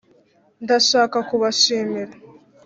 ndashaka 0.63 1.17
kubashimira 1.29 2.13